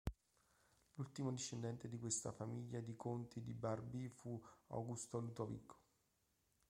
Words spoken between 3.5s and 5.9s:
Barby fu Augusto Ludovico.